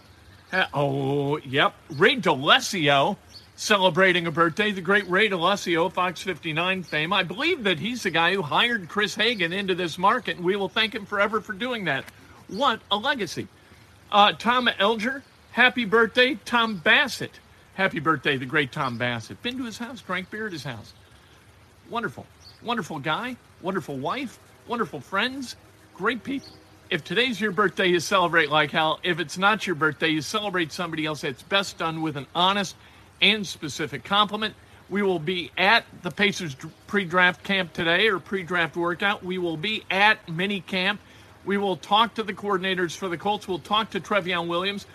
oh, 0.74 1.36
yep. 1.40 1.74
Ray 1.90 2.16
D'Alessio 2.16 3.18
celebrating 3.60 4.26
a 4.26 4.32
birthday. 4.32 4.72
The 4.72 4.80
great 4.80 5.08
Ray 5.10 5.28
D'Alessio, 5.28 5.92
Fox 5.92 6.22
59 6.22 6.82
fame. 6.84 7.12
I 7.12 7.24
believe 7.24 7.66
that 7.66 7.78
he's 7.78 8.04
the 8.04 8.10
guy 8.10 8.34
who 8.34 8.42
hired 8.42 8.88
Chris 8.88 9.16
Hagan 9.16 9.52
into 9.52 9.76
this 9.76 9.98
market, 9.98 10.38
and 10.38 10.46
we 10.46 10.56
will 10.56 10.70
thank 10.70 10.96
him 10.96 11.06
forever 11.06 11.42
for 11.42 11.52
doing 11.52 11.84
that. 11.84 12.06
What 12.48 12.80
a 12.90 12.96
legacy. 12.96 13.50
Uh, 14.14 14.32
Tom 14.32 14.70
Elger, 14.80 15.24
happy 15.52 15.84
birthday. 15.84 16.36
Tom 16.46 16.78
Bassett, 16.78 17.38
happy 17.74 18.00
birthday, 18.00 18.38
the 18.38 18.46
great 18.46 18.72
Tom 18.72 18.98
Bassett. 18.98 19.44
Been 19.44 19.58
to 19.58 19.66
his 19.66 19.78
house, 19.78 20.00
drank 20.00 20.32
beer 20.32 20.48
at 20.48 20.54
his 20.54 20.64
house. 20.64 20.94
Wonderful. 21.90 22.26
Wonderful 22.64 23.00
guy, 23.00 23.36
wonderful 23.62 23.98
wife, 23.98 24.40
wonderful 24.68 25.02
friends, 25.02 25.58
great 25.94 26.24
people. 26.24 26.48
If 26.90 27.04
today's 27.04 27.42
your 27.42 27.52
birthday, 27.52 27.88
you 27.88 28.00
celebrate 28.00 28.50
like 28.50 28.72
hell. 28.72 29.02
If 29.04 29.20
it's 29.20 29.38
not 29.38 29.68
your 29.68 29.76
birthday, 29.76 30.08
you 30.08 30.22
celebrate 30.22 30.72
somebody 30.72 31.06
else. 31.06 31.26
It's 31.26 31.44
best 31.44 31.78
done 31.78 32.02
with 32.02 32.16
an 32.16 32.26
honest 32.34 32.76
and 33.22 33.46
specific 33.46 34.04
compliment. 34.04 34.56
We 34.90 35.04
will 35.04 35.20
be 35.20 35.52
at 35.58 35.86
the 36.02 36.10
Pacers 36.10 36.56
pre 36.88 37.06
draft 37.06 37.44
camp 37.44 37.74
today 37.74 38.08
or 38.08 38.20
pre 38.20 38.44
draft 38.44 38.76
workout. 38.76 39.24
We 39.24 39.38
will 39.38 39.58
be 39.58 39.84
at 39.92 40.28
mini 40.28 40.62
camp. 40.62 41.00
We 41.46 41.58
will 41.58 41.78
talk 41.78 42.16
to 42.16 42.24
the 42.24 42.34
coordinators 42.34 42.96
for 42.96 43.08
the 43.08 43.18
Colts. 43.18 43.48
We'll 43.48 43.60
talk 43.60 43.92
to 43.92 44.00
Trevion 44.00 44.48
Williams. 44.48 44.86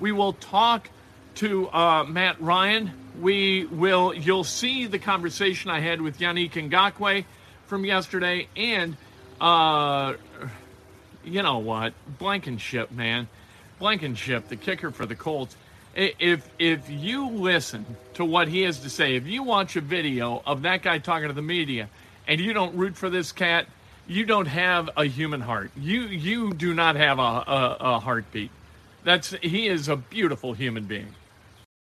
We 0.00 0.12
will 0.12 0.32
talk 0.34 0.88
to 1.36 1.68
uh, 1.70 2.04
Matt 2.04 2.40
Ryan. 2.40 2.90
We 3.20 3.64
will, 3.66 4.12
you'll 4.12 4.44
see 4.44 4.86
the 4.86 4.98
conversation 4.98 5.70
I 5.70 5.80
had 5.80 6.00
with 6.00 6.18
Yannick 6.18 6.52
Ngakoue 6.52 7.24
from 7.66 7.84
yesterday. 7.84 8.48
And, 8.56 8.96
uh, 9.40 10.14
you 11.24 11.42
know 11.42 11.58
what? 11.58 11.94
Blankenship, 12.18 12.90
man. 12.90 13.28
Blankenship, 13.78 14.48
the 14.48 14.56
kicker 14.56 14.90
for 14.90 15.06
the 15.06 15.16
Colts 15.16 15.56
if 15.94 16.48
if 16.58 16.88
you 16.90 17.30
listen 17.30 17.84
to 18.14 18.24
what 18.24 18.48
he 18.48 18.62
has 18.62 18.80
to 18.80 18.90
say, 18.90 19.16
if 19.16 19.26
you 19.26 19.42
watch 19.42 19.76
a 19.76 19.80
video 19.80 20.42
of 20.46 20.62
that 20.62 20.82
guy 20.82 20.98
talking 20.98 21.28
to 21.28 21.34
the 21.34 21.42
media, 21.42 21.88
and 22.26 22.40
you 22.40 22.52
don't 22.52 22.76
root 22.76 22.96
for 22.96 23.10
this 23.10 23.32
cat, 23.32 23.66
you 24.06 24.24
don't 24.24 24.46
have 24.46 24.90
a 24.96 25.04
human 25.04 25.40
heart. 25.40 25.70
You 25.76 26.02
you 26.02 26.52
do 26.54 26.74
not 26.74 26.96
have 26.96 27.18
a, 27.18 27.22
a, 27.22 27.76
a 27.80 28.00
heartbeat. 28.00 28.50
That's 29.04 29.30
he 29.42 29.68
is 29.68 29.88
a 29.88 29.96
beautiful 29.96 30.54
human 30.54 30.84
being. 30.84 31.14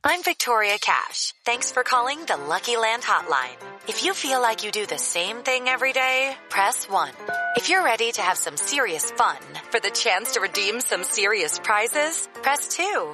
I'm 0.04 0.24
Victoria 0.24 0.78
Cash. 0.82 1.36
Thanks 1.46 1.72
for 1.72 1.84
calling 1.84 2.26
the 2.26 2.36
Lucky 2.36 2.76
Land 2.76 3.04
Hotline. 3.04 3.56
If 3.88 4.04
you 4.04 4.16
feel 4.16 4.42
like 4.42 4.66
you 4.66 4.72
do 4.72 4.88
the 4.88 4.98
same 4.98 5.38
thing 5.44 5.68
every 5.68 5.94
day, 5.94 6.36
press 6.50 6.90
one. 6.90 7.14
If 7.56 7.70
you're 7.70 7.84
ready 7.84 8.12
to 8.14 8.22
have 8.22 8.38
some 8.38 8.58
serious 8.58 9.12
fun 9.12 9.38
for 9.70 9.80
the 9.80 9.92
chance 9.92 10.32
to 10.34 10.40
redeem 10.40 10.82
some 10.82 11.04
serious 11.04 11.60
prizes, 11.60 12.28
press 12.42 12.68
two. 12.76 13.14